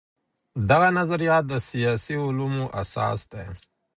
[0.69, 3.45] دغه نظريات د سياسي علومو اساس دي.